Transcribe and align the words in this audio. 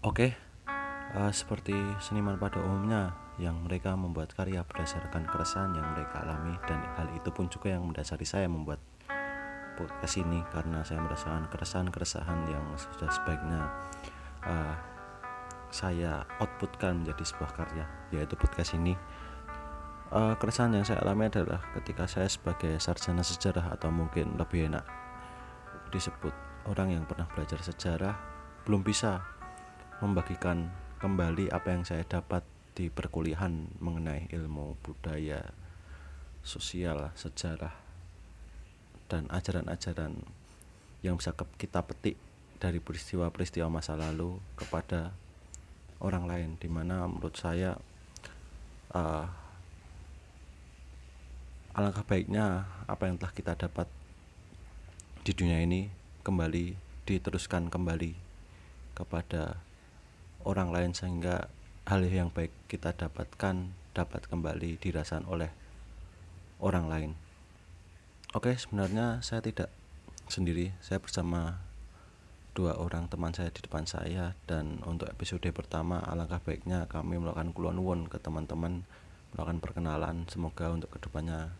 Oke, 0.00 0.32
eh, 1.12 1.32
seperti 1.36 1.76
seniman 2.00 2.40
pada 2.40 2.56
umumnya 2.64 3.12
yang 3.36 3.60
mereka 3.60 3.92
membuat 3.92 4.32
karya 4.32 4.64
berdasarkan 4.64 5.28
keresahan 5.28 5.76
yang 5.76 5.84
mereka 5.92 6.24
alami 6.24 6.56
dan 6.64 6.80
hal 6.96 7.04
itu 7.12 7.28
pun 7.28 7.52
juga 7.52 7.76
yang 7.76 7.84
mendasari 7.84 8.24
saya 8.24 8.48
membuat 8.48 8.80
podcast 9.76 10.16
ini 10.16 10.40
karena 10.56 10.80
saya 10.88 11.04
merasakan 11.04 11.52
keresahan-keresahan 11.52 12.48
yang 12.48 12.64
sudah 12.80 13.12
sebaiknya 13.12 13.60
eh, 14.48 14.74
saya 15.68 16.24
outputkan 16.40 17.04
menjadi 17.04 17.20
sebuah 17.20 17.52
karya 17.52 17.84
yaitu 18.08 18.40
podcast 18.40 18.72
ini. 18.80 18.96
Eh, 20.16 20.34
keresahan 20.40 20.80
yang 20.80 20.88
saya 20.88 21.04
alami 21.04 21.28
adalah 21.28 21.60
ketika 21.76 22.08
saya 22.08 22.32
sebagai 22.32 22.80
sarjana 22.80 23.20
sejarah 23.20 23.76
atau 23.76 23.92
mungkin 23.92 24.40
lebih 24.40 24.72
enak 24.72 24.88
disebut 25.92 26.32
orang 26.72 26.88
yang 26.88 27.04
pernah 27.04 27.28
belajar 27.36 27.60
sejarah 27.60 28.16
belum 28.64 28.80
bisa 28.80 29.39
membagikan 30.00 30.72
kembali 30.96 31.52
apa 31.52 31.76
yang 31.76 31.84
saya 31.84 32.04
dapat 32.08 32.40
di 32.72 32.88
perkuliahan 32.88 33.76
mengenai 33.84 34.32
ilmu 34.32 34.80
budaya, 34.80 35.52
sosial, 36.40 37.12
sejarah, 37.12 37.76
dan 39.12 39.28
ajaran-ajaran 39.28 40.24
yang 41.04 41.20
bisa 41.20 41.36
kita 41.60 41.84
petik 41.84 42.16
dari 42.56 42.80
peristiwa-peristiwa 42.80 43.68
masa 43.68 43.96
lalu 43.96 44.40
kepada 44.56 45.12
orang 46.00 46.24
lain, 46.24 46.50
di 46.56 46.68
mana 46.72 47.04
menurut 47.04 47.36
saya 47.36 47.76
uh, 48.96 49.28
alangkah 51.76 52.08
baiknya 52.08 52.64
apa 52.88 53.04
yang 53.04 53.20
telah 53.20 53.32
kita 53.36 53.52
dapat 53.52 53.88
di 55.20 55.36
dunia 55.36 55.60
ini 55.60 55.92
kembali 56.24 56.72
diteruskan 57.04 57.68
kembali 57.68 58.16
kepada 58.96 59.60
orang 60.44 60.72
lain 60.72 60.92
sehingga 60.96 61.48
hal 61.88 62.06
yang 62.06 62.30
baik 62.30 62.52
kita 62.70 62.94
dapatkan 62.94 63.72
dapat 63.92 64.22
kembali 64.30 64.78
dirasakan 64.78 65.26
oleh 65.26 65.50
orang 66.62 66.86
lain. 66.86 67.10
Oke, 68.30 68.54
sebenarnya 68.54 69.18
saya 69.26 69.42
tidak 69.42 69.74
sendiri, 70.30 70.70
saya 70.78 71.02
bersama 71.02 71.58
dua 72.54 72.78
orang 72.78 73.10
teman 73.10 73.34
saya 73.34 73.50
di 73.50 73.62
depan 73.62 73.86
saya 73.86 74.34
dan 74.46 74.82
untuk 74.86 75.10
episode 75.10 75.46
pertama 75.50 76.02
alangkah 76.02 76.42
baiknya 76.42 76.86
kami 76.86 77.18
melakukan 77.18 77.50
kulon 77.54 77.78
won 77.82 78.00
ke 78.06 78.22
teman-teman 78.22 78.86
melakukan 79.34 79.58
perkenalan. 79.58 80.26
Semoga 80.30 80.70
untuk 80.70 80.94
ke 80.94 80.98
depannya 81.02 81.54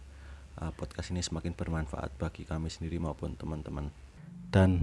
uh, 0.58 0.70
podcast 0.74 1.10
ini 1.10 1.22
semakin 1.22 1.54
bermanfaat 1.54 2.14
bagi 2.18 2.46
kami 2.46 2.70
sendiri 2.70 2.98
maupun 3.02 3.34
teman-teman. 3.34 3.90
Dan 4.50 4.82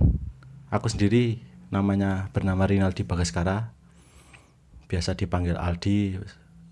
aku 0.72 0.88
sendiri 0.92 1.39
namanya 1.67 2.32
bernama 2.32 2.64
Rinaldi 2.64 3.04
Bagaskara 3.04 3.76
biasa 4.88 5.13
dipanggil 5.13 5.55
Aldi 5.55 6.19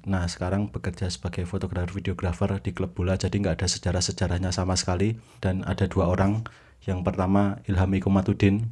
nah 0.05 0.29
sekarang 0.29 0.69
bekerja 0.69 1.09
sebagai 1.09 1.43
fotografer 1.43 1.89
videografer 1.91 2.61
di 2.61 2.71
klub 2.71 2.93
bola 2.93 3.17
jadi 3.17 3.33
nggak 3.33 3.57
ada 3.57 3.67
sejarah-sejarahnya 3.67 4.53
sama 4.53 4.77
sekali 4.77 5.17
dan 5.41 5.65
ada 5.65 5.89
dua 5.89 6.07
orang 6.07 6.45
yang 6.85 7.01
pertama 7.01 7.57
Ilham 7.65 7.89
Ikumatudin 7.91 8.69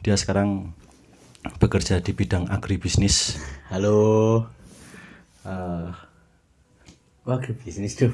dia 0.00 0.14
sekarang 0.14 0.70
bekerja 1.58 1.98
di 1.98 2.14
bidang 2.14 2.46
agribisnis 2.46 3.42
Halo. 3.68 4.46
Wah, 7.26 7.36
agribisnis 7.36 7.92
tuh. 7.94 8.12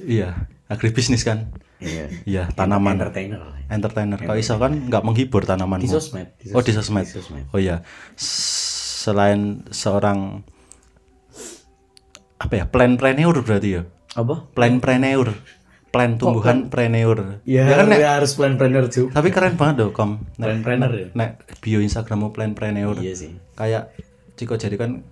iya 0.00 0.48
agribisnis 0.66 1.22
kan 1.22 1.52
Iya. 1.78 2.10
iya 2.26 2.42
tanaman 2.50 2.98
Entertainer. 2.98 3.38
entertainer 3.70 4.18
kalau 4.18 4.34
iso 4.34 4.58
kan 4.58 4.74
nggak 4.74 5.02
menghibur 5.06 5.46
tanaman 5.46 5.78
Di 5.78 5.86
sosmed. 5.86 6.34
di 6.42 6.50
oh 6.50 6.58
di 6.58 6.74
sosmed 6.74 7.06
Di 7.06 7.14
sosmed. 7.14 7.44
oh 7.54 7.60
iya 7.60 7.86
S- 8.18 8.67
selain 8.98 9.40
seorang 9.70 10.42
apa 12.36 12.54
ya 12.54 12.64
planpreneur 12.66 13.34
berarti 13.38 13.68
ya 13.72 13.82
Apa? 14.14 14.50
planpreneur 14.50 15.34
plan 15.88 16.18
tumbuhan 16.18 16.68
preneur 16.68 17.40
Ya, 17.42 17.64
kan 17.72 17.88
nek 17.88 17.98
ya 17.98 18.10
harus 18.18 18.34
planner 18.34 18.86
juga. 18.88 19.14
tapi 19.14 19.30
keren 19.30 19.54
banget 19.54 19.76
loh 19.80 19.90
kom 19.90 20.26
nek, 20.36 20.60
Planner 20.60 20.90
ya. 20.92 21.06
nek 21.14 21.30
bio 21.60 21.78
instagrammu 21.78 22.30
planpreneur 22.30 22.98
Iya 22.98 23.14
sih. 23.14 23.32
kayak 23.54 23.94
Ciko 24.34 24.54
jadi 24.54 24.74
kan 24.74 25.02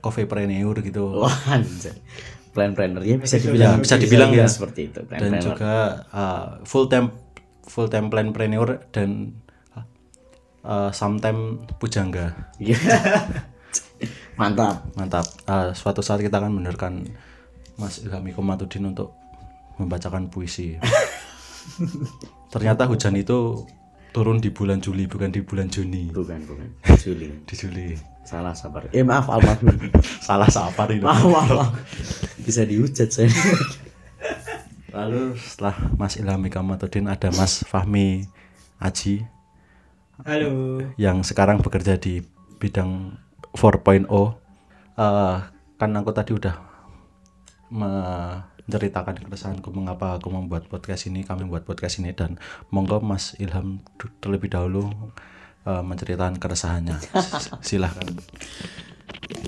coffeepreneur 0.00 0.72
gitu 0.80 1.18
Wah, 1.18 1.34
anjir. 1.50 1.92
Planner 2.50 3.02
ya 3.02 3.16
bisa 3.16 3.36
dibilang 3.36 3.78
bisa 3.78 3.94
dibilang 3.96 4.30
ya. 4.32 4.46
seperti 4.46 4.88
itu. 4.88 5.00
dan 5.04 5.18
Planner. 5.20 5.42
juga 5.42 5.74
uh, 6.08 6.46
full 6.62 6.86
time 6.86 7.10
full 7.62 7.86
time 7.86 8.08
planpreneur 8.08 8.86
dan 8.90 9.34
uh, 10.62 10.90
sometime 10.90 11.62
pujangga 11.78 12.32
Iya. 12.58 12.76
Mantap. 14.40 14.88
mantap 14.96 15.26
Uh, 15.44 15.76
suatu 15.76 16.00
saat 16.00 16.24
kita 16.24 16.40
akan 16.40 16.56
mendengarkan 16.56 17.04
Mas 17.76 18.00
Ilham 18.00 18.24
Ikomatudin 18.24 18.88
untuk 18.88 19.12
membacakan 19.76 20.28
puisi 20.28 20.76
ternyata 22.52 22.88
hujan 22.88 23.16
itu 23.16 23.64
turun 24.10 24.40
di 24.40 24.48
bulan 24.50 24.80
Juli 24.80 25.04
bukan 25.04 25.28
di 25.28 25.40
bulan 25.44 25.68
Juni 25.68 26.08
Bukan, 26.10 26.40
bukan. 26.48 26.68
Juli. 27.04 27.28
di 27.44 27.54
Juli 27.54 27.88
Salah 28.20 28.54
sabar. 28.54 28.86
Eh 28.94 29.02
maaf 29.02 29.26
almarhum. 29.26 29.90
salah 30.22 30.46
sapar 30.46 30.86
itu 30.92 31.02
maaf, 31.02 31.24
maaf, 31.24 31.50
maaf. 31.50 31.70
Bisa 32.38 32.62
dihujat 32.62 33.10
saya. 33.10 33.26
lalu 34.90 35.34
setelah 35.34 35.74
Mas 35.98 36.14
Ilham 36.14 36.42
Ikomatudin 36.44 37.06
ada 37.10 37.30
Mas 37.34 37.62
Fahmi 37.66 38.26
Aji 38.78 39.24
Halo. 40.24 40.84
yang 41.00 41.24
sekarang 41.24 41.64
bekerja 41.64 41.96
di 41.96 42.20
bidang 42.60 43.16
4.0 43.56 44.04
Eh, 45.00 45.38
kan 45.80 45.90
aku 45.96 46.12
tadi 46.12 46.36
udah 46.36 46.60
menceritakan 47.72 49.16
keresahanku 49.24 49.72
mengapa 49.72 50.20
aku 50.20 50.28
membuat 50.28 50.68
podcast 50.68 51.08
ini 51.08 51.24
kami 51.24 51.48
membuat 51.48 51.64
podcast 51.64 52.04
ini 52.04 52.12
dan 52.12 52.36
monggo 52.68 53.00
Mas 53.00 53.32
Ilham 53.40 53.80
terlebih 54.20 54.52
dahulu 54.52 54.92
eh, 55.64 55.82
menceritakan 55.82 56.36
keresahannya 56.36 57.00
silahkan 57.64 58.04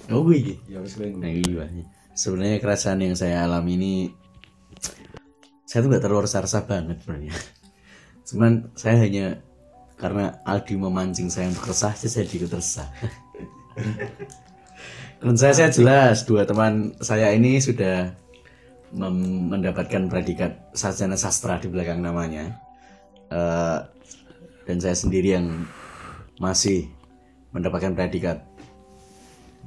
Oh 0.08 0.28
iya. 0.32 0.56
Nah, 1.16 1.32
iya. 1.32 1.64
Sebenarnya 2.12 2.60
kerasaan 2.60 3.00
yang 3.00 3.16
saya 3.16 3.44
alami 3.44 3.76
ini 3.76 3.92
saya 5.64 5.84
tuh 5.84 5.88
nggak 5.88 6.04
terlalu 6.04 6.28
resah-resah 6.28 6.68
banget 6.68 7.00
sebenarnya. 7.00 7.32
Cuman 8.28 8.52
saya 8.76 9.00
hanya 9.00 9.40
karena 10.02 10.42
Aldi 10.42 10.74
memancing 10.74 11.30
saya 11.30 11.46
untuk 11.46 11.70
resah, 11.70 11.94
jadi 11.94 12.10
saya 12.10 12.24
ikut 12.26 12.50
resah. 12.50 12.88
Dan 15.22 15.38
saya 15.38 15.54
saya 15.54 15.70
jelas 15.70 16.26
dua 16.26 16.42
teman 16.42 16.98
saya 16.98 17.30
ini 17.30 17.62
sudah 17.62 18.10
mendapatkan 18.90 20.10
predikat 20.10 20.74
sarjana 20.74 21.14
sastra 21.14 21.62
di 21.62 21.70
belakang 21.70 22.02
namanya. 22.02 22.58
Eh, 23.30 23.78
dan 24.66 24.76
saya 24.82 24.98
sendiri 24.98 25.38
yang 25.38 25.62
masih 26.42 26.90
mendapatkan 27.54 27.94
predikat 27.94 28.42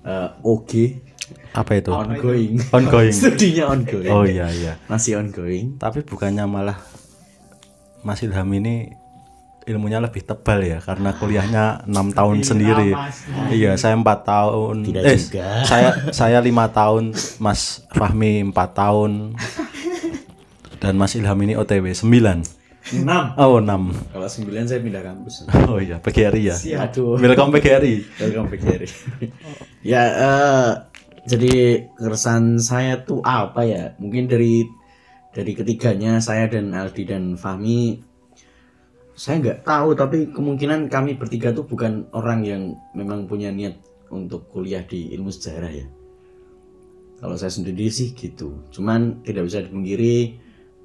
eh, 0.04 0.30
OG 0.44 0.72
apa 1.56 1.72
itu? 1.80 1.90
Ongoing. 1.90 2.60
Ongoing. 2.76 3.16
Studinya 3.24 3.72
ongoing. 3.72 4.12
Oh 4.12 4.28
iya 4.28 4.52
iya. 4.52 4.74
Masih 4.92 5.18
ongoing. 5.18 5.80
Tapi 5.80 6.04
bukannya 6.04 6.44
malah 6.46 6.78
Mas 8.04 8.22
Ilham 8.22 8.52
ini 8.54 8.92
ilmunya 9.66 9.98
lebih 9.98 10.22
tebal 10.22 10.62
ya 10.62 10.78
karena 10.78 11.10
kuliahnya 11.18 11.90
enam 11.90 12.14
tahun 12.14 12.46
sendiri. 12.46 12.94
iya 13.50 13.74
saya 13.74 13.98
empat 13.98 14.22
tahun. 14.22 14.86
Tidak 14.86 15.02
eh 15.02 15.18
juga. 15.18 15.66
saya 15.66 15.90
saya 16.14 16.38
lima 16.40 16.70
tahun 16.70 17.18
Mas 17.42 17.82
Fahmi 17.90 18.46
empat 18.54 18.78
tahun 18.78 19.34
dan 20.78 20.94
Mas 21.02 21.18
Ilham 21.18 21.38
ini 21.42 21.58
OTW 21.58 21.98
sembilan. 21.98 22.46
Enam? 22.94 23.34
Oh 23.42 23.58
enam. 23.58 23.90
Kalau 24.14 24.30
sembilan 24.30 24.70
saya 24.70 24.78
pindah 24.86 25.02
kampus. 25.02 25.50
Oh 25.66 25.82
iya 25.82 25.98
PGRI 25.98 26.42
ya? 26.46 26.86
Aduh. 26.86 27.18
Welcome 27.18 27.58
PGRI 27.58 28.22
welcome 28.22 28.54
PGRI 28.54 28.88
ya 29.92 30.02
eh, 30.06 30.72
jadi 31.26 31.82
keresahan 31.98 32.62
saya 32.62 33.02
tuh 33.02 33.26
apa 33.26 33.66
ya? 33.66 33.98
Mungkin 33.98 34.30
dari 34.30 34.62
dari 35.34 35.52
ketiganya 35.58 36.22
saya 36.22 36.46
dan 36.46 36.70
Aldi 36.70 37.04
dan 37.10 37.34
Fahmi 37.34 38.14
saya 39.16 39.40
nggak 39.40 39.60
tahu 39.64 39.96
tapi 39.96 40.30
kemungkinan 40.30 40.92
kami 40.92 41.16
bertiga 41.16 41.56
tuh 41.56 41.64
bukan 41.64 42.12
orang 42.12 42.44
yang 42.44 42.62
memang 42.92 43.32
punya 43.32 43.50
niat 43.50 43.80
untuk 44.12 44.52
kuliah 44.52 44.84
di 44.84 45.16
ilmu 45.16 45.32
sejarah 45.32 45.72
ya. 45.72 45.88
Kalau 47.16 47.40
saya 47.40 47.50
sendiri 47.50 47.88
sih 47.88 48.12
gitu. 48.12 48.68
Cuman 48.76 49.24
tidak 49.24 49.48
bisa 49.48 49.64
dipungkiri 49.64 50.36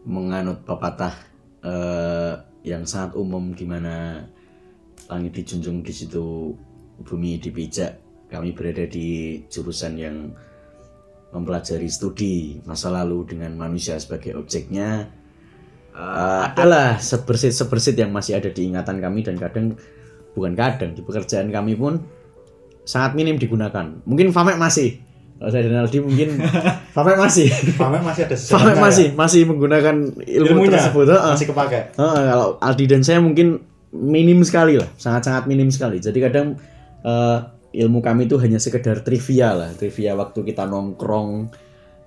menganut 0.06 0.62
pepatah 0.62 1.12
eh, 1.60 2.34
yang 2.64 2.86
sangat 2.86 3.18
umum 3.18 3.52
di 3.52 3.66
mana 3.66 4.24
langit 5.10 5.42
dijunjung 5.42 5.82
di 5.82 5.92
situ 5.92 6.54
bumi 7.02 7.40
dipijak 7.40 7.98
kami 8.30 8.54
berada 8.54 8.86
di 8.86 9.40
jurusan 9.50 9.98
yang 9.98 10.16
mempelajari 11.34 11.88
studi 11.90 12.62
masa 12.62 12.92
lalu 12.92 13.26
dengan 13.26 13.56
manusia 13.58 13.98
sebagai 13.98 14.38
objeknya 14.38 15.08
Eh, 15.90 16.42
adalah 16.54 17.02
sebersit-sebersit 17.02 17.98
yang 17.98 18.14
masih 18.14 18.38
ada 18.38 18.48
di 18.48 18.70
ingatan 18.70 19.02
kami 19.02 19.26
dan 19.26 19.34
kadang 19.36 19.74
bukan 20.32 20.54
kadang 20.54 20.94
di 20.94 21.02
pekerjaan 21.02 21.50
kami 21.50 21.74
pun 21.74 21.98
sangat 22.86 23.18
minim 23.18 23.36
digunakan. 23.36 23.98
Mungkin 24.06 24.30
Famek 24.30 24.56
masih. 24.56 25.02
Kalau 25.40 25.50
saya 25.50 25.66
dan 25.66 25.82
Aldi 25.82 25.98
mungkin 26.00 26.38
Famek 26.96 27.18
masih. 27.18 27.50
Pamer 27.74 28.00
masih 28.06 28.22
ada 28.22 28.36
Famek 28.38 28.76
masih 28.78 29.06
masih 29.18 29.40
menggunakan 29.50 29.96
ya? 30.24 30.40
ilmu 30.40 30.62
Ilmunya 30.62 30.78
tersebut. 30.78 31.06
Heeh. 31.10 31.32
masih 31.34 31.46
kepake. 31.50 31.80
Heeh, 31.98 32.20
kalau 32.30 32.48
Aldi 32.62 32.84
dan 32.86 33.02
saya 33.02 33.18
mungkin 33.18 33.60
minim 33.90 34.40
sekali 34.46 34.78
lah, 34.78 34.88
sangat-sangat 34.94 35.50
minim 35.50 35.74
sekali. 35.74 35.98
Jadi 35.98 36.18
kadang 36.22 36.54
eh, 37.02 37.38
ilmu 37.82 37.98
kami 37.98 38.30
itu 38.30 38.38
hanya 38.38 38.62
sekedar 38.62 39.02
trivia 39.02 39.58
lah, 39.58 39.70
trivia 39.74 40.14
waktu 40.14 40.46
kita 40.46 40.70
nongkrong 40.70 41.50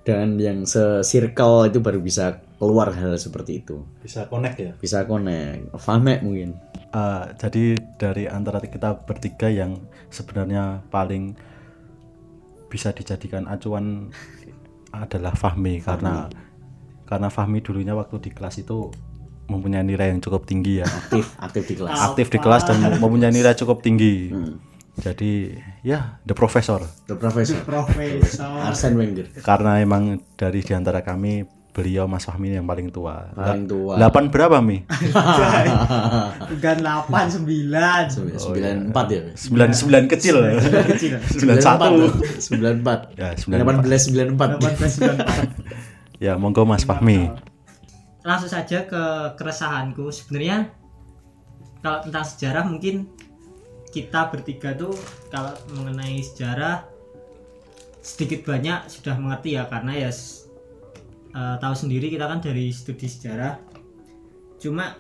dan 0.03 0.35
yang 0.35 0.68
se-circle 0.68 1.71
itu 1.71 1.80
baru 1.80 2.00
bisa 2.03 2.44
keluar 2.63 2.95
hal 2.95 3.19
seperti 3.19 3.60
itu. 3.60 3.83
Bisa 4.00 4.24
connect 4.25 4.56
ya. 4.57 4.71
Bisa 4.80 5.04
connect. 5.04 5.75
Famek 5.75 6.24
mungkin. 6.24 6.56
Eh, 6.88 7.24
jadi 7.36 7.63
dari 7.98 8.24
antara 8.25 8.63
kita 8.63 9.04
bertiga 9.04 9.51
yang 9.51 9.75
sebenarnya 10.07 10.80
paling 10.88 11.36
bisa 12.69 12.89
dijadikan 12.89 13.45
acuan 13.45 14.07
adalah 14.89 15.33
Fahmi 15.33 15.77
karena 15.77 16.30
karena 17.04 17.27
Fahmi 17.27 17.60
dulunya 17.60 17.94
waktu 17.94 18.18
di 18.19 18.30
kelas 18.30 18.57
itu 18.57 18.89
mempunyai 19.45 19.81
nilai 19.83 20.09
yang 20.09 20.18
cukup 20.18 20.45
tinggi 20.45 20.81
ya 20.81 20.88
Aktif, 20.88 21.33
aktif 21.38 21.63
di 21.68 21.75
kelas. 21.75 21.98
aktif 22.00 22.27
di 22.30 22.39
kelas 22.39 22.63
dan 22.63 22.77
mempunyai 22.98 23.30
nilai 23.30 23.54
cukup 23.54 23.81
tinggi 23.81 24.30
Hmm. 24.30 24.57
jadi 24.95 25.57
ya 25.81 26.21
the 26.24 26.33
professor 26.33 26.81
The 27.06 27.13
Professor. 27.13 27.57
Profesor. 27.62 28.45
Arsene 28.66 28.95
Wenger. 28.95 29.25
karena 29.42 29.77
emang 29.77 30.21
dari 30.33 30.62
di 30.62 30.74
antara 30.74 31.01
kami 31.01 31.45
beliau 31.74 32.06
Mas 32.06 32.24
Fahmi 32.24 32.54
yang 32.54 32.64
paling 32.64 32.88
tua 32.88 33.34
Paling 33.34 33.66
tua. 33.66 33.98
delapan 33.98 34.30
berapa 34.30 34.58
mi 34.62 34.86
Bukan 36.46 36.75
8 36.80 37.10
9. 37.10 38.14
Sembilan 38.38 38.75
empat 38.90 39.06
ya. 39.10 39.22
sembilan 39.34 39.70
sembilan 39.74 40.04
kecil 40.06 40.36
Kecil. 40.88 41.14
sembilan 41.34 41.58
satu 41.58 41.94
Sembilan 42.40 42.74
empat. 42.80 43.00
ya 43.18 43.30
sembilan 43.34 43.58
Delapan 43.60 43.75
belas 43.81 44.02
sembilan 44.06 44.28
empat. 44.31 44.50
18 46.22 46.22
ya 46.22 46.38
monggo 46.38 46.64
Mas 46.64 46.86
Fahmi 46.86 47.52
Langsung 48.24 48.48
saja 48.48 48.88
ke 48.88 49.04
keresahanku. 49.36 50.08
Sebenarnya 50.08 50.72
kalau 51.81 52.00
tentang 52.00 52.24
sejarah 52.24 52.64
mungkin 52.64 53.12
kita 53.92 54.31
bertiga 54.31 54.72
tuh 54.72 54.96
kalau 55.28 55.52
mengenai 55.76 56.24
sejarah 56.24 56.88
sedikit 58.00 58.48
banyak 58.48 58.88
sudah 58.88 59.19
mengerti 59.19 59.56
ya 59.56 59.68
karena 59.68 60.08
ya 60.08 60.12
eh, 61.33 61.56
tahu 61.57 61.75
sendiri 61.75 62.13
kita 62.13 62.30
kan 62.30 62.39
dari 62.39 62.69
studi 62.69 63.09
sejarah. 63.09 63.57
Cuma 64.62 64.95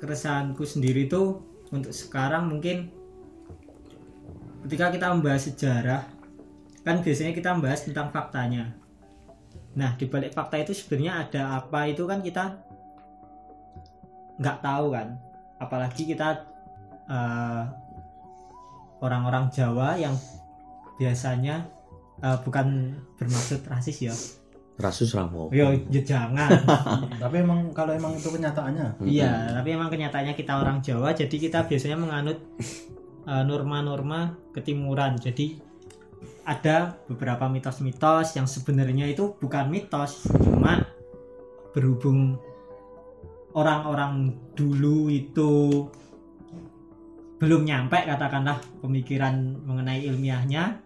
keresahanku 0.00 0.64
sendiri 0.66 1.06
tuh 1.06 1.44
untuk 1.70 1.94
sekarang 1.94 2.50
mungkin 2.50 2.90
ketika 4.66 4.90
kita 4.90 5.12
membahas 5.12 5.48
sejarah 5.52 6.02
kan 6.84 7.00
biasanya 7.00 7.32
kita 7.32 7.56
membahas 7.56 7.88
tentang 7.88 8.12
faktanya. 8.12 8.76
Nah 9.74 9.96
di 9.96 10.04
balik 10.06 10.36
fakta 10.36 10.60
itu 10.60 10.76
sebenarnya 10.76 11.26
ada 11.26 11.42
apa 11.62 11.88
itu 11.88 12.04
kan 12.04 12.20
kita 12.20 12.60
nggak 14.40 14.58
tahu 14.60 14.92
kan. 14.92 15.16
Apalagi 15.56 16.04
kita 16.04 16.44
eh, 17.08 17.62
orang-orang 19.00 19.48
Jawa 19.48 19.96
yang 19.96 20.14
biasanya 21.00 21.64
eh, 22.20 22.38
bukan 22.44 22.98
bermaksud 23.16 23.64
rasis 23.64 23.98
ya. 24.04 24.14
Rasus 24.74 25.14
Ramo. 25.14 25.54
Yo, 25.54 25.70
ya 25.86 26.02
jangan. 26.02 26.50
Tapi 27.22 27.36
emang 27.40 27.70
kalau 27.70 27.94
emang 27.94 28.18
itu 28.18 28.26
kenyataannya. 28.26 29.06
Iya, 29.06 29.54
tapi 29.54 29.78
emang 29.78 29.86
kenyataannya 29.86 30.34
kita 30.34 30.58
orang 30.58 30.82
Jawa, 30.82 31.14
jadi 31.14 31.30
kita 31.30 31.62
biasanya 31.70 31.94
menganut 31.94 32.42
eh, 33.26 33.44
norma-norma 33.46 34.34
ketimuran. 34.50 35.14
Jadi 35.14 35.62
ada 36.44 36.98
beberapa 37.06 37.46
mitos-mitos 37.46 38.34
yang 38.34 38.50
sebenarnya 38.50 39.08
itu 39.08 39.38
bukan 39.38 39.70
mitos, 39.70 40.26
cuma 40.42 40.82
berhubung 41.70 42.36
orang-orang 43.54 44.34
dulu 44.58 45.06
itu 45.08 45.86
belum 47.38 47.66
nyampe 47.66 47.98
katakanlah 48.06 48.58
pemikiran 48.82 49.58
mengenai 49.66 50.06
ilmiahnya 50.06 50.83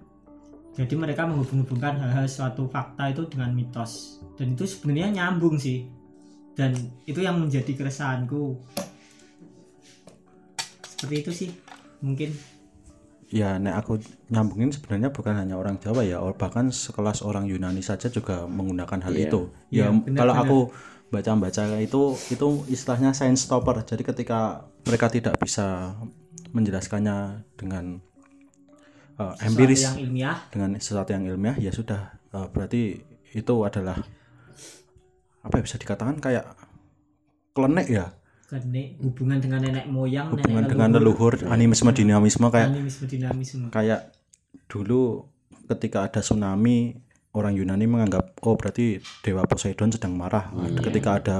jadi 0.76 0.94
mereka 0.94 1.24
menghubung-hubungkan 1.26 1.96
hal-hal 1.98 2.26
suatu 2.26 2.68
fakta 2.68 3.10
itu 3.10 3.24
dengan 3.30 3.50
mitos 3.54 4.22
dan 4.36 4.54
itu 4.54 4.64
sebenarnya 4.66 5.08
nyambung 5.22 5.56
sih 5.58 5.88
dan 6.54 6.74
itu 7.06 7.22
yang 7.22 7.38
menjadi 7.38 7.70
keresahanku 7.74 8.58
seperti 10.82 11.14
itu 11.22 11.30
sih 11.30 11.50
mungkin 12.02 12.34
Ya, 13.28 13.60
nek 13.60 13.84
aku 13.84 14.00
nyambungin 14.32 14.72
sebenarnya 14.72 15.12
bukan 15.12 15.36
hanya 15.36 15.60
orang 15.60 15.76
Jawa 15.76 16.00
ya, 16.00 16.16
bahkan 16.32 16.72
sekelas 16.72 17.20
orang 17.20 17.44
Yunani 17.44 17.84
saja 17.84 18.08
juga 18.08 18.48
menggunakan 18.48 19.04
hal 19.04 19.12
Iya. 19.12 19.24
itu. 19.28 19.40
Iya, 19.68 19.84
Ya, 19.84 19.86
benar, 19.92 20.18
kalau 20.24 20.32
aku 20.40 20.58
baca-baca 21.12 21.76
itu 21.76 22.16
itu 22.32 22.48
istilahnya 22.72 23.12
science 23.12 23.44
stopper. 23.44 23.84
Jadi 23.84 24.00
ketika 24.00 24.64
mereka 24.88 25.12
tidak 25.12 25.36
bisa 25.44 25.92
menjelaskannya 26.56 27.44
dengan 27.60 28.00
uh, 29.18 29.34
sesuatu 29.34 29.46
empiris 29.50 29.82
yang 29.82 29.98
ilmiah. 30.06 30.36
dengan 30.48 30.70
sesuatu 30.78 31.10
yang 31.12 31.24
ilmiah, 31.26 31.56
ya 31.58 31.74
sudah. 31.74 32.16
Uh, 32.30 32.46
berarti 32.48 33.02
itu 33.34 33.54
adalah 33.66 33.98
apa 35.44 35.54
ya 35.58 35.62
bisa 35.62 35.76
dikatakan 35.76 36.22
kayak 36.22 36.44
klenek 37.52 37.86
ya, 37.90 38.14
karena 38.48 38.96
hubungan 39.02 39.38
dengan 39.42 39.60
nenek 39.60 39.86
moyang 39.90 40.32
hubungan 40.32 40.64
nenek 40.64 40.72
dengan 40.72 40.88
leluhur, 40.96 41.34
animisme 41.50 41.90
dinamisme 41.92 42.48
kayak 42.48 42.70
animisme 42.72 43.04
dinamisme. 43.04 43.66
kayak 43.68 44.14
dulu 44.70 45.28
ketika 45.68 46.08
ada 46.08 46.24
tsunami 46.24 46.96
orang 47.36 47.54
Yunani 47.54 47.84
menganggap 47.84 48.40
oh 48.40 48.56
berarti 48.56 49.04
dewa 49.20 49.44
Poseidon 49.44 49.92
sedang 49.92 50.16
marah. 50.16 50.48
Ketika 50.80 51.20
ada 51.20 51.36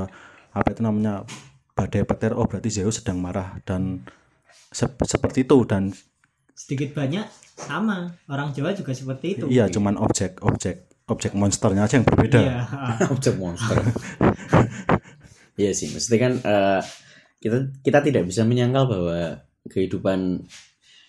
apa 0.52 0.68
itu 0.72 0.84
namanya 0.84 1.24
badai 1.72 2.04
petir 2.04 2.36
oh 2.36 2.44
berarti 2.44 2.68
Zeus 2.68 3.00
sedang 3.00 3.18
marah. 3.18 3.56
Dan 3.64 4.04
sep- 4.70 5.00
seperti 5.08 5.48
itu 5.48 5.64
dan 5.64 5.90
sedikit 6.58 6.90
banyak 6.98 7.22
sama. 7.54 8.10
Orang 8.26 8.50
Jawa 8.50 8.74
juga 8.74 8.90
seperti 8.90 9.38
itu. 9.38 9.44
Iya 9.46 9.70
cuman 9.70 9.94
objek 10.02 10.42
objek 10.42 10.90
objek 11.08 11.32
monsternya 11.38 11.86
aja 11.86 12.02
yang 12.02 12.06
berbeda. 12.06 12.38
Iya, 12.42 12.58
Objek 13.14 13.34
monster. 13.38 13.78
Iya 15.58 15.72
sih, 15.74 15.90
maksudnya 15.90 16.20
kan 16.28 16.32
eh, 16.38 16.80
kita 17.38 17.56
kita 17.80 17.98
tidak 18.04 18.22
bisa 18.28 18.44
menyangkal 18.44 18.86
bahwa 18.90 19.42
kehidupan 19.66 20.44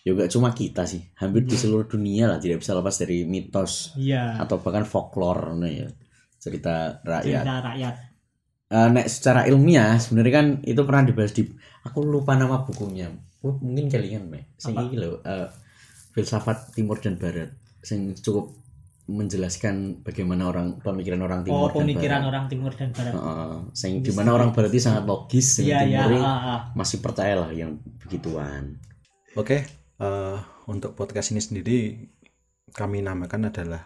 ya 0.07 0.15
nggak 0.15 0.31
cuma 0.31 0.55
kita 0.55 0.87
sih, 0.87 1.03
hampir 1.19 1.43
di 1.43 1.59
seluruh 1.59 1.85
dunia 1.85 2.31
lah 2.31 2.39
tidak 2.39 2.63
bisa 2.63 2.71
lepas 2.71 2.95
dari 3.03 3.27
mitos 3.27 3.93
iya. 3.99 4.39
atau 4.39 4.63
bahkan 4.63 4.87
folklore 4.87 5.53
nah 5.59 5.67
ya 5.67 5.91
cerita 6.39 7.03
rakyat. 7.03 7.43
cerita 7.43 7.55
rakyat 7.59 7.95
Eh, 8.69 8.87
nek 8.93 9.09
secara 9.09 9.49
ilmiah 9.49 9.97
sebenarnya 9.97 10.33
kan 10.33 10.47
itu 10.61 10.81
pernah 10.85 11.03
dibahas 11.09 11.33
di 11.33 11.49
aku 11.81 12.05
lupa 12.05 12.37
nama 12.37 12.61
bukunya. 12.61 13.09
Oh, 13.41 13.57
mungkin 13.57 13.89
kalian 13.89 14.29
me. 14.29 14.53
Sing 14.61 14.77
Apa? 14.77 14.85
iki 14.85 14.95
lho, 15.01 15.25
eh, 15.25 15.49
filsafat 16.13 16.73
timur 16.75 16.99
dan 16.99 17.15
barat 17.15 17.53
sing 17.79 18.11
cukup 18.19 18.51
menjelaskan 19.09 20.05
bagaimana 20.05 20.53
orang 20.53 20.77
pemikiran 20.85 21.25
orang 21.25 21.41
timur 21.41 21.73
oh 21.73 21.73
pemikiran 21.73 22.21
dan 22.21 22.29
barat. 22.29 22.29
orang 22.29 22.45
timur 22.45 22.71
dan 22.77 22.89
barat 22.93 23.13
Heeh, 23.17 23.55
sing 23.73 23.91
di 24.05 24.11
mana 24.13 24.37
orang 24.37 24.53
barat 24.53 24.69
itu 24.69 24.85
sangat 24.85 25.09
logis, 25.09 25.65
yang 25.65 25.65
iya 25.65 25.79
iya 25.81 26.01
timur 26.05 26.21
ah, 26.21 26.29
ah. 26.29 26.59
masih 26.77 27.01
percaya 27.01 27.33
lah 27.41 27.49
yang 27.49 27.81
begituan. 28.05 28.77
oke 29.33 29.57
eh, 29.65 30.37
untuk 30.69 30.93
podcast 30.93 31.33
ini 31.33 31.41
sendiri 31.41 31.79
kami 32.69 33.01
namakan 33.01 33.49
adalah 33.49 33.81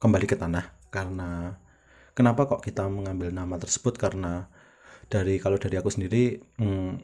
kembali 0.00 0.24
ke 0.24 0.36
tanah 0.40 0.64
karena 0.88 1.60
kenapa 2.14 2.46
kok 2.46 2.62
kita 2.64 2.86
mengambil 2.86 3.30
nama 3.30 3.56
tersebut? 3.56 3.96
Karena 3.96 4.46
dari 5.10 5.42
kalau 5.42 5.58
dari 5.58 5.74
aku 5.74 5.90
sendiri 5.90 6.38
hmm, 6.38 7.02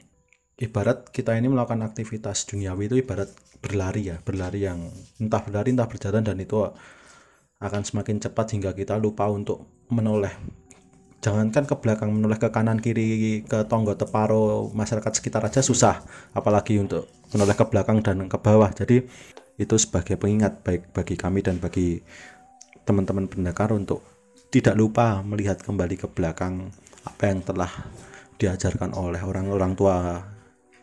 ibarat 0.63 1.11
kita 1.11 1.37
ini 1.37 1.51
melakukan 1.53 1.85
aktivitas 1.85 2.49
duniawi 2.49 2.89
itu 2.89 2.97
ibarat 3.03 3.29
berlari 3.61 4.09
ya 4.09 4.17
berlari 4.23 4.65
yang 4.65 4.89
entah 5.19 5.43
berlari 5.43 5.75
entah 5.75 5.91
berjalan 5.91 6.23
dan 6.23 6.39
itu 6.39 6.65
akan 7.57 7.83
semakin 7.83 8.21
cepat 8.21 8.53
hingga 8.53 8.73
kita 8.77 8.97
lupa 9.01 9.27
untuk 9.29 9.87
menoleh. 9.89 10.33
Jangankan 11.25 11.65
ke 11.67 11.75
belakang 11.81 12.13
menoleh 12.13 12.39
ke 12.39 12.53
kanan 12.53 12.79
kiri 12.79 13.43
ke 13.43 13.67
tonggo 13.67 13.97
teparo 13.99 14.71
masyarakat 14.71 15.13
sekitar 15.17 15.43
aja 15.43 15.65
susah 15.65 16.05
apalagi 16.37 16.79
untuk 16.79 17.09
menoleh 17.35 17.57
ke 17.57 17.65
belakang 17.67 18.05
dan 18.05 18.29
ke 18.29 18.39
bawah. 18.39 18.71
Jadi 18.71 19.03
itu 19.57 19.77
sebagai 19.81 20.21
pengingat 20.21 20.61
baik 20.63 20.93
bagi 20.93 21.17
kami 21.17 21.41
dan 21.41 21.57
bagi 21.57 22.05
teman-teman 22.85 23.27
pendekar 23.27 23.73
untuk 23.73 24.05
tidak 24.50 24.75
lupa 24.79 25.21
melihat 25.26 25.59
kembali 25.59 25.99
ke 25.99 26.07
belakang 26.11 26.71
apa 27.07 27.23
yang 27.31 27.41
telah 27.43 27.73
diajarkan 28.37 28.93
oleh 28.95 29.21
orang-orang 29.23 29.73
tua 29.75 30.23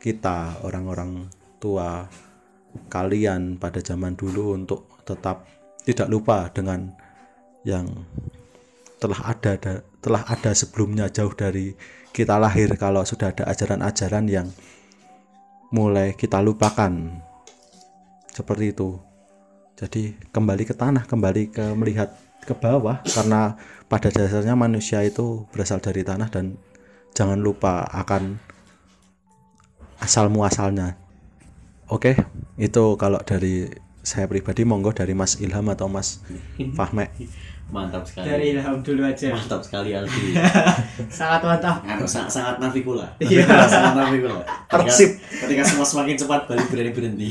kita, 0.02 0.64
orang-orang 0.66 1.30
tua 1.62 2.08
kalian 2.90 3.62
pada 3.62 3.80
zaman 3.80 4.18
dulu 4.18 4.58
untuk 4.58 4.90
tetap 5.06 5.46
tidak 5.86 6.10
lupa 6.10 6.50
dengan 6.50 6.92
yang 7.64 7.88
telah 9.00 9.20
ada 9.36 9.60
da- 9.60 9.84
telah 10.00 10.24
ada 10.28 10.52
sebelumnya 10.56 11.08
jauh 11.12 11.32
dari 11.32 11.76
kita 12.12 12.40
lahir. 12.40 12.72
Kalau 12.76 13.04
sudah 13.04 13.32
ada 13.32 13.48
ajaran-ajaran 13.48 14.26
yang 14.28 14.48
mulai 15.72 16.16
kita 16.16 16.40
lupakan 16.40 16.92
seperti 18.32 18.76
itu. 18.76 19.00
Jadi 19.74 20.16
kembali 20.32 20.64
ke 20.64 20.76
tanah 20.78 21.04
kembali 21.10 21.44
ke 21.50 21.66
melihat 21.76 22.14
ke 22.44 22.56
bawah 22.56 23.00
karena 23.08 23.56
pada 23.88 24.12
dasarnya 24.12 24.56
manusia 24.56 25.04
itu 25.04 25.48
berasal 25.52 25.80
dari 25.80 26.04
tanah 26.04 26.30
dan 26.32 26.56
jangan 27.16 27.40
lupa 27.40 27.88
akan 27.92 28.40
asal 30.00 30.28
muasalnya 30.28 31.00
oke 31.88 32.16
itu 32.60 32.84
kalau 33.00 33.20
dari 33.24 33.72
saya 34.04 34.28
pribadi 34.28 34.68
monggo 34.68 34.92
dari 34.92 35.16
Mas 35.16 35.40
Ilham 35.40 35.72
atau 35.72 35.88
Mas 35.88 36.20
Fahme 36.78 37.08
mantap 37.74 38.06
sekali. 38.06 38.30
Dari 38.30 38.46
ilham 38.54 38.86
dulu 38.86 39.02
aja. 39.02 39.34
Mantap 39.34 39.62
sekali 39.66 39.98
Aldi. 39.98 40.38
Sangat 41.10 41.42
mantap. 41.42 41.82
Anu, 41.82 42.06
sangat, 42.06 42.30
sangat 42.30 42.56
navikula. 42.62 43.08
Iya. 43.24 43.50
sangat 43.66 43.94
navikula. 43.98 44.46
Persib. 44.70 45.18
ketika, 45.18 45.42
ketika 45.50 45.64
semua 45.66 45.86
semakin 45.88 46.16
cepat 46.20 46.42
balik 46.46 46.68
berani 46.70 46.92
berhenti. 46.94 47.28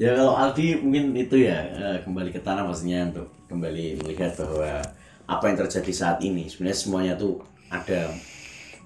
Ya 0.00 0.16
kalau 0.16 0.32
Aldi 0.32 0.80
mungkin 0.80 1.12
itu 1.12 1.44
ya 1.44 1.60
eh, 1.76 1.98
kembali 2.08 2.32
ke 2.32 2.40
tanah 2.40 2.64
maksudnya 2.64 3.04
untuk 3.12 3.28
kembali 3.50 4.00
melihat 4.00 4.32
bahwa 4.38 4.78
apa 5.26 5.44
yang 5.46 5.56
terjadi 5.60 5.92
saat 5.92 6.18
ini 6.22 6.46
sebenarnya 6.46 6.78
semuanya 6.78 7.12
tuh 7.14 7.42
ada 7.68 8.10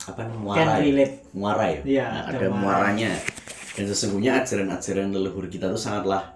apa 0.05 0.21
muara 0.29 0.77
ya? 0.77 0.85
relate. 0.85 1.15
muara 1.33 1.65
ya 1.69 1.81
Iya, 1.85 2.05
Nah, 2.05 2.23
ada 2.29 2.37
ada 2.37 2.47
muara. 2.49 2.61
muaranya 2.89 3.13
dan 3.75 3.85
sesungguhnya 3.85 4.33
ajaran-ajaran 4.41 5.09
leluhur 5.11 5.47
kita 5.47 5.67
tuh 5.67 5.79
sangatlah 5.79 6.33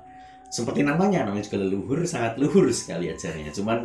seperti 0.48 0.80
namanya 0.80 1.28
namanya 1.28 1.44
juga 1.44 1.60
leluhur 1.60 2.00
sangat 2.04 2.40
luhur 2.40 2.68
sekali 2.72 3.12
ajarannya 3.12 3.52
cuman 3.52 3.78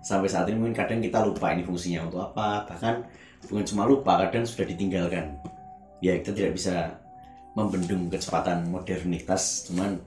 sampai 0.00 0.28
saat 0.28 0.48
ini 0.48 0.56
mungkin 0.56 0.76
kadang 0.76 1.00
kita 1.00 1.20
lupa 1.20 1.52
ini 1.52 1.60
fungsinya 1.60 2.08
untuk 2.08 2.20
apa 2.24 2.64
bahkan 2.64 3.04
bukan 3.46 3.64
cuma 3.64 3.84
lupa 3.84 4.16
kadang 4.24 4.48
sudah 4.48 4.64
ditinggalkan 4.64 5.36
ya 6.00 6.16
kita 6.16 6.32
tidak 6.32 6.52
bisa 6.56 6.96
membendung 7.52 8.08
kecepatan 8.08 8.64
modernitas 8.68 9.68
cuman 9.68 10.00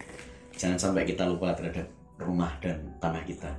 jangan 0.57 0.77
sampai 0.77 1.05
kita 1.05 1.25
lupa 1.25 1.53
terhadap 1.53 1.85
rumah 2.17 2.51
dan 2.59 2.77
tanah 2.99 3.21
kita 3.23 3.53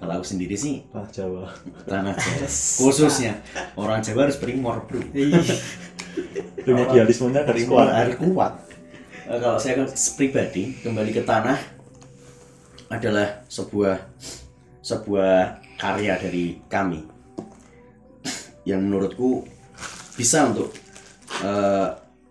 kalau 0.00 0.16
aku 0.16 0.26
sendiri 0.26 0.56
sih 0.56 0.86
Tanah 0.88 1.10
Jawa. 1.12 1.44
tanah 1.84 2.14
Jawa. 2.16 2.46
Khususnya. 2.80 3.32
Orang 3.76 4.00
Jawa 4.00 4.28
harus 4.28 4.40
berimor 4.40 4.88
bro. 4.88 5.00
Dunia 6.60 6.84
idealismenya 6.92 7.44
garis 7.44 7.64
kuat. 7.68 7.88
harus 7.88 8.16
kuat. 8.16 8.52
Eh, 9.30 9.38
kalau 9.38 9.58
saya 9.60 9.84
kan 9.84 9.86
pribadi 10.16 10.74
kembali 10.80 11.10
ke 11.14 11.22
tanah 11.22 11.58
adalah 12.90 13.46
sebuah 13.46 13.96
sebuah 14.82 15.62
karya 15.78 16.18
dari 16.18 16.58
kami. 16.66 17.04
Yang 18.64 18.80
menurutku 18.84 19.30
bisa 20.16 20.48
untuk 20.48 20.74
eh, 21.44 21.88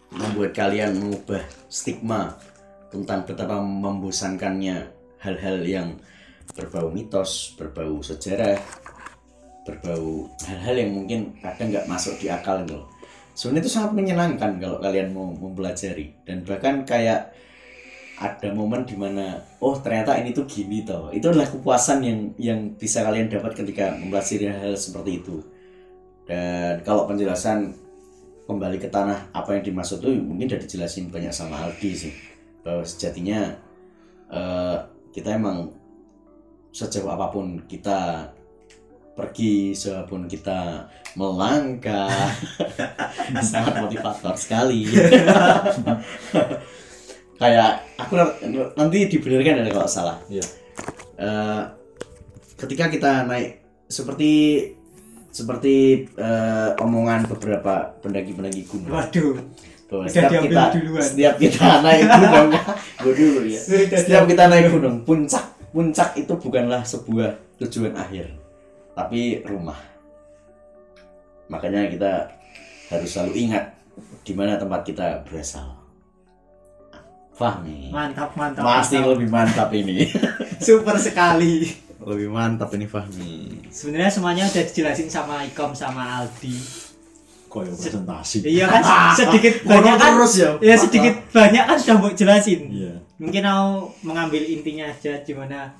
membuat 0.09 0.51
kalian 0.57 0.97
mengubah 0.97 1.45
stigma 1.69 2.33
tentang 2.89 3.23
betapa 3.29 3.61
membosankannya 3.61 4.89
hal-hal 5.21 5.57
yang 5.61 5.89
berbau 6.59 6.91
mitos, 6.91 7.55
berbau 7.55 8.03
sejarah, 8.03 8.59
berbau 9.63 10.27
hal-hal 10.43 10.75
yang 10.75 10.91
mungkin 10.91 11.19
kadang 11.39 11.71
nggak 11.71 11.87
masuk 11.87 12.19
di 12.19 12.27
akal 12.27 12.67
gitu. 12.67 12.83
Sebenarnya 13.31 13.63
itu 13.63 13.71
sangat 13.71 13.91
menyenangkan 13.95 14.51
kalau 14.59 14.77
kalian 14.83 15.15
mau 15.15 15.31
mempelajari. 15.31 16.11
Dan 16.27 16.43
bahkan 16.43 16.83
kayak 16.83 17.31
ada 18.19 18.51
momen 18.51 18.83
di 18.83 18.99
mana 18.99 19.39
oh 19.63 19.79
ternyata 19.79 20.19
ini 20.19 20.35
tuh 20.35 20.43
gini 20.43 20.83
toh. 20.83 21.07
Itu 21.15 21.31
adalah 21.31 21.47
kepuasan 21.47 22.03
yang 22.03 22.19
yang 22.35 22.59
bisa 22.75 22.99
kalian 23.07 23.31
dapat 23.31 23.55
ketika 23.55 23.95
mempelajari 23.95 24.51
hal, 24.51 24.59
-hal 24.59 24.75
seperti 24.75 25.23
itu. 25.23 25.39
Dan 26.27 26.83
kalau 26.83 27.07
penjelasan 27.07 27.71
kembali 28.43 28.77
ke 28.81 28.91
tanah 28.91 29.31
apa 29.31 29.55
yang 29.55 29.63
dimaksud 29.63 30.03
tuh 30.03 30.11
mungkin 30.19 30.51
udah 30.51 30.59
dijelasin 30.59 31.07
banyak 31.07 31.31
sama 31.31 31.63
Aldi 31.63 31.91
sih. 31.95 32.13
Bahwa 32.59 32.83
sejatinya 32.83 33.55
eh, 34.27 34.77
kita 35.15 35.39
emang 35.39 35.78
sejauh 36.69 37.09
apa 37.09 37.33
pun 37.33 37.65
kita 37.65 38.29
pergi 39.17 39.75
sejauh 39.75 40.23
kita 40.29 40.87
melangkah. 41.19 42.31
Sangat 43.51 43.83
motivator 43.83 44.35
sekali. 44.39 44.87
Kayak 47.39 47.71
aku 47.95 48.19
nanti 48.75 49.07
dibenarkan 49.07 49.63
ada 49.63 49.71
kalau 49.71 49.89
salah. 49.89 50.17
Iya. 50.27 50.43
Eh, 51.19 51.61
ketika 52.59 52.91
kita 52.91 53.27
naik 53.27 53.63
seperti 53.91 54.31
seperti 55.29 56.07
eh, 56.15 56.69
omongan 56.79 57.27
beberapa 57.27 57.91
pendaki-pendaki 57.99 58.63
gunung. 58.67 58.95
Waduh. 58.95 59.35
Udah 59.89 60.05
setiap 60.05 60.45
kita 60.45 60.63
duluan. 60.77 61.01
setiap 61.01 61.35
kita 61.41 61.81
naik 61.81 62.05
gunung 62.05 62.49
gue 63.01 63.13
dulu 63.17 63.41
ya 63.49 63.57
setiap 63.89 64.29
kita 64.29 64.45
naik 64.45 64.69
gunung 64.69 65.01
puncak 65.01 65.41
puncak 65.69 66.17
itu 66.17 66.33
bukanlah 66.37 66.81
sebuah 66.83 67.59
tujuan 67.61 67.93
akhir 67.95 68.33
tapi 68.97 69.41
rumah. 69.47 69.77
Makanya 71.49 71.89
kita 71.89 72.29
harus 72.91 73.09
selalu 73.09 73.47
ingat 73.47 73.73
di 74.25 74.33
mana 74.35 74.59
tempat 74.59 74.83
kita 74.85 75.23
berasal. 75.25 75.77
Fahmi 77.39 77.87
mantap 77.87 78.35
mantap 78.35 78.67
pasti 78.67 78.99
mantap. 78.99 79.11
lebih 79.15 79.27
mantap 79.31 79.69
ini. 79.71 80.03
Super 80.67 80.99
sekali. 80.99 81.71
Lebih 82.03 82.27
mantap 82.27 82.67
ini 82.75 82.83
Fahmi 82.83 83.59
sebenarnya 83.71 84.11
semuanya 84.11 84.43
udah 84.49 84.63
dijelasin 84.65 85.07
sama 85.07 85.45
Ikom 85.45 85.71
sama 85.71 86.19
Aldi. 86.19 86.57
Koyo 87.49 87.73
presentasi. 87.73 88.45
iya 88.45 88.69
kan 88.69 88.81
sedikit 89.17 89.65
banyak 89.65 89.95
kan 89.97 90.21
terus 90.21 90.33
ya. 90.37 90.49
ya 90.61 90.75
sedikit 90.77 91.17
banyak 91.33 91.63
kan 91.65 91.77
udah 91.81 91.95
mau 91.97 92.11
jelasin. 92.13 92.61
Iya. 92.69 92.88
Mungkin 93.19 93.43
aku 93.43 93.93
mengambil 94.07 94.41
intinya 94.47 94.87
aja 94.87 95.21
gimana? 95.21 95.75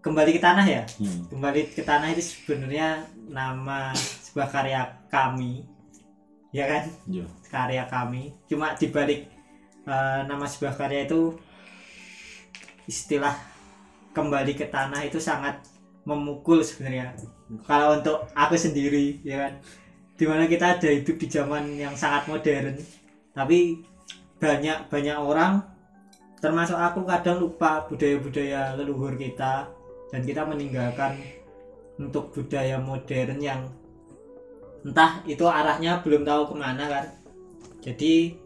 Kembali 0.00 0.32
ke 0.32 0.40
tanah 0.40 0.66
ya? 0.66 0.82
Hmm. 1.02 1.28
kembali 1.28 1.76
ke 1.76 1.82
tanah 1.84 2.14
itu 2.14 2.22
sebenarnya 2.24 3.04
nama 3.28 3.92
sebuah 3.96 4.48
karya 4.48 4.80
kami 5.12 5.66
ya 6.54 6.64
kan? 6.64 6.84
Iya. 7.04 7.26
karya 7.52 7.84
kami. 7.86 8.32
Cuma 8.48 8.72
dibalik 8.74 9.28
eh, 9.84 10.20
nama 10.24 10.48
sebuah 10.48 10.74
karya 10.78 11.04
itu 11.04 11.36
istilah 12.88 13.36
kembali 14.16 14.56
ke 14.56 14.70
tanah 14.72 15.04
itu 15.04 15.20
sangat 15.20 15.60
memukul 16.06 16.62
sebenarnya. 16.62 17.12
Kalau 17.66 18.00
untuk 18.00 18.30
aku 18.32 18.56
sendiri 18.56 19.20
ya 19.26 19.46
kan? 19.46 19.52
Di 20.16 20.24
mana 20.24 20.48
kita 20.48 20.80
ada 20.80 20.88
hidup 20.88 21.20
di 21.20 21.26
zaman 21.28 21.76
yang 21.76 21.92
sangat 21.92 22.24
modern 22.30 22.80
tapi 23.36 23.84
banyak 24.36 24.92
banyak 24.92 25.16
orang 25.16 25.64
termasuk 26.40 26.76
aku 26.76 27.08
kadang 27.08 27.40
lupa 27.40 27.88
budaya-budaya 27.88 28.76
leluhur 28.76 29.16
kita 29.16 29.66
dan 30.12 30.20
kita 30.22 30.44
meninggalkan 30.44 31.16
untuk 31.96 32.30
budaya 32.36 32.76
modern 32.76 33.40
yang 33.40 33.72
entah 34.86 35.24
itu 35.26 35.42
arahnya 35.48 36.04
belum 36.04 36.22
tahu 36.22 36.52
ke 36.52 36.54
mana 36.54 36.84
kan. 36.86 37.06
Jadi 37.82 38.36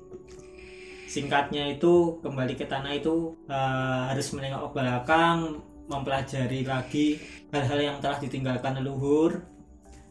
singkatnya 1.10 1.68
itu 1.74 2.22
kembali 2.22 2.54
ke 2.54 2.64
tanah 2.64 2.94
itu 2.96 3.34
eh, 3.50 4.02
harus 4.14 4.30
menengok 4.32 4.70
ke 4.70 4.80
belakang 4.80 5.38
mempelajari 5.90 6.62
lagi 6.62 7.18
hal-hal 7.50 7.80
yang 7.82 7.96
telah 7.98 8.16
ditinggalkan 8.22 8.78
leluhur. 8.80 9.42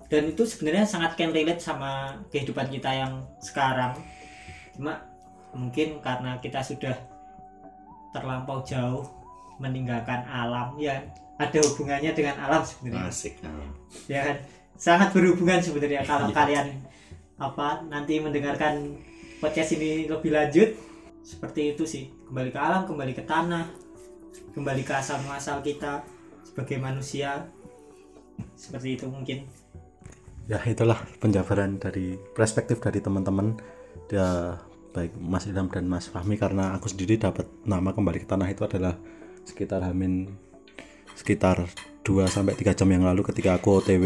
Dan 0.09 0.33
itu 0.33 0.43
sebenarnya 0.43 0.89
sangat 0.89 1.15
can 1.15 1.31
relate 1.31 1.61
sama 1.61 2.21
kehidupan 2.33 2.67
kita 2.69 2.91
yang 2.91 3.13
sekarang. 3.39 3.93
Cuma 4.73 5.08
mungkin 5.53 6.01
karena 6.01 6.37
kita 6.41 6.61
sudah 6.61 6.95
terlampau 8.13 8.61
jauh 8.65 9.05
meninggalkan 9.59 10.25
alam 10.25 10.73
ya 10.79 11.03
ada 11.39 11.59
hubungannya 11.63 12.11
dengan 12.11 12.35
alam 12.39 12.61
sebenarnya. 12.63 13.07
Asik 13.07 13.39
nah. 13.39 13.71
ya 14.11 14.19
kan? 14.27 14.37
Sangat 14.79 15.11
berhubungan 15.15 15.59
sebenarnya 15.59 16.03
kalau 16.03 16.31
kalian 16.31 16.83
apa 17.39 17.83
nanti 17.87 18.19
mendengarkan 18.19 18.99
podcast 19.39 19.75
ini 19.79 20.07
lebih 20.07 20.35
lanjut. 20.35 20.69
Seperti 21.23 21.75
itu 21.75 21.83
sih. 21.87 22.11
Kembali 22.27 22.49
ke 22.51 22.59
alam 22.59 22.83
kembali 22.87 23.13
ke 23.15 23.23
tanah 23.23 23.89
kembali 24.53 24.81
ke 24.83 24.93
asal 24.93 25.21
muasal 25.23 25.63
kita 25.63 26.03
sebagai 26.43 26.79
manusia. 26.81 27.47
Seperti 28.55 28.99
itu 28.99 29.05
mungkin. 29.07 29.47
Ya 30.49 30.59
itulah 30.65 30.99
penjabaran 31.21 31.77
dari 31.77 32.17
perspektif 32.35 32.81
dari 32.81 32.99
teman-teman. 32.99 33.55
Ya 34.09 34.57
baik 34.89 35.13
Mas 35.17 35.45
Ilham 35.45 35.69
dan 35.69 35.85
Mas 35.85 36.09
Fahmi 36.09 36.35
karena 36.35 36.73
aku 36.73 36.89
sendiri 36.89 37.21
dapat 37.21 37.45
nama 37.65 37.93
kembali 37.93 38.23
ke 38.23 38.27
tanah 38.27 38.49
itu 38.49 38.65
adalah 38.65 38.97
sekitar 39.45 39.85
Hamin 39.85 40.29
sekitar 41.13 41.67
2 42.01 42.25
sampai 42.25 42.55
3 42.57 42.73
jam 42.73 42.89
yang 42.89 43.03
lalu 43.05 43.21
ketika 43.27 43.57
aku 43.57 43.81
OTW 43.81 44.05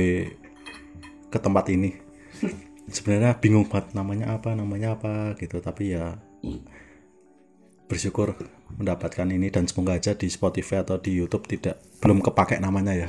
ke 1.31 1.37
tempat 1.39 1.71
ini 1.71 1.95
sebenarnya 2.95 3.39
bingung 3.39 3.65
banget 3.69 3.95
namanya 3.95 4.35
apa 4.35 4.51
namanya 4.53 4.99
apa 4.99 5.37
gitu 5.39 5.63
tapi 5.63 5.95
ya 5.95 6.19
bersyukur 7.87 8.33
mendapatkan 8.73 9.29
ini 9.29 9.53
dan 9.53 9.69
semoga 9.69 9.93
aja 10.01 10.17
di 10.17 10.25
Spotify 10.25 10.81
atau 10.81 10.97
di 10.97 11.13
YouTube 11.13 11.45
tidak 11.45 11.77
belum 12.01 12.25
kepake 12.25 12.57
namanya 12.57 13.05
ya. 13.05 13.07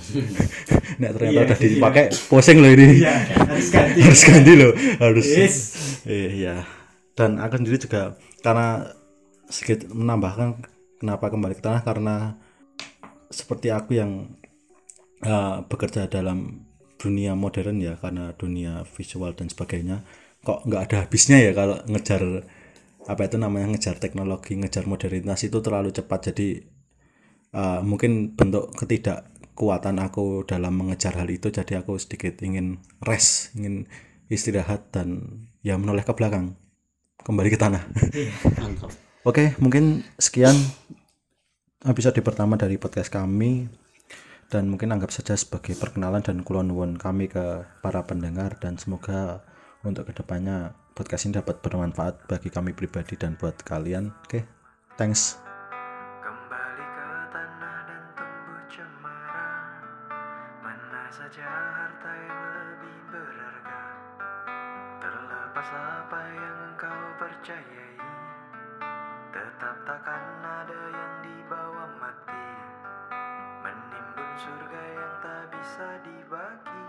Nek 1.01 1.11
ternyata 1.17 1.33
Iya, 1.33 1.41
udah 1.49 1.59
iya. 1.59 1.71
dipakai 1.73 2.05
pusing 2.29 2.59
loh 2.61 2.69
ini. 2.69 3.01
ya 3.01 3.17
harus 3.49 3.73
ganti 3.73 3.99
harus 4.07 4.23
ganti 4.29 4.53
loh, 4.61 4.73
harus. 5.01 5.25
Yes. 5.25 5.57
Iya. 6.05 6.69
Dan 7.15 7.39
aku 7.39 7.63
sendiri 7.63 7.79
juga 7.79 8.19
karena 8.43 8.91
sedikit 9.47 9.87
menambahkan 9.95 10.67
kenapa 10.99 11.31
kembali 11.31 11.55
ke 11.55 11.63
tanah 11.63 11.83
karena 11.87 12.17
seperti 13.31 13.71
aku 13.71 13.99
yang 13.99 14.35
uh, 15.23 15.63
bekerja 15.67 16.11
dalam 16.11 16.67
dunia 16.99 17.39
modern 17.39 17.79
ya 17.79 17.95
karena 18.01 18.35
dunia 18.35 18.83
visual 18.97 19.37
dan 19.37 19.53
sebagainya 19.53 20.03
kok 20.41 20.65
nggak 20.65 20.83
ada 20.91 20.97
habisnya 21.05 21.39
ya 21.41 21.53
kalau 21.53 21.77
ngejar 21.89 22.23
apa 23.05 23.23
itu 23.29 23.37
namanya 23.37 23.77
ngejar 23.77 24.01
teknologi 24.01 24.57
ngejar 24.57 24.89
modernitas 24.89 25.45
itu 25.45 25.59
terlalu 25.61 25.93
cepat. 25.93 26.33
Jadi 26.33 26.49
uh, 27.55 27.81
mungkin 27.85 28.35
bentuk 28.35 28.75
ketidakkuatan 28.75 30.03
aku 30.03 30.43
dalam 30.49 30.75
mengejar 30.75 31.15
hal 31.15 31.29
itu 31.31 31.53
jadi 31.53 31.85
aku 31.85 31.95
sedikit 32.01 32.41
ingin 32.43 32.83
rest 33.05 33.55
ingin 33.55 33.87
istirahat 34.33 34.91
dan 34.91 35.41
ya 35.61 35.77
menoleh 35.77 36.03
ke 36.03 36.17
belakang 36.17 36.57
kembali 37.25 37.49
ke 37.49 37.59
tanah. 37.59 37.83
Mantap. 38.61 38.93
Oke, 39.29 39.57
mungkin 39.57 40.05
sekian 40.21 40.53
episode 41.89 42.21
pertama 42.21 42.61
dari 42.61 42.77
podcast 42.77 43.09
kami. 43.09 43.73
Dan 44.53 44.69
mungkin 44.69 44.93
anggap 44.93 45.09
saja 45.09 45.33
sebagai 45.33 45.73
perkenalan 45.73 46.21
dan 46.21 46.45
kulon 46.45 46.69
nuwun 46.69 47.01
kami 47.01 47.33
ke 47.33 47.65
para 47.81 48.05
pendengar. 48.05 48.61
Dan 48.61 48.77
semoga 48.77 49.41
untuk 49.81 50.05
ke 50.05 50.13
depannya 50.13 50.77
podcast 50.93 51.25
ini 51.25 51.41
dapat 51.41 51.65
bermanfaat 51.65 52.29
bagi 52.29 52.53
kami 52.53 52.77
pribadi 52.77 53.17
dan 53.17 53.41
buat 53.41 53.57
kalian. 53.65 54.13
Oke, 54.29 54.45
thanks. 55.01 55.41
Kembali 56.21 56.85
ke 56.85 57.09
tanah 57.33 57.79
dan 57.89 58.03
tumbuh 58.21 58.63
cemara. 58.69 59.49
Mana 60.61 61.09
saja 61.09 61.45
harta 61.49 62.13
yang 62.13 62.45
lebih 62.53 62.97
berharga 63.09 64.04
Terlepas 65.55 65.71
apa 65.71 66.19
yang 66.35 66.59
engkau 66.67 67.03
percayai 67.15 67.95
Tetap 69.31 69.77
takkan 69.87 70.43
ada 70.43 70.83
yang 70.91 71.15
dibawa 71.23 71.95
mati. 72.03 72.47
Menimbun 73.63 74.31
surga 74.35 74.83
yang 74.99 75.15
tak 75.23 75.43
bisa 75.55 75.89
dibagi. 76.03 76.87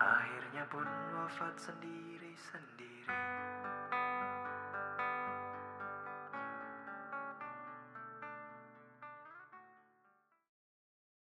Akhirnya 0.00 0.64
pun 0.72 0.88
wafat 1.12 1.52
sendiri-sendiri 1.60 3.20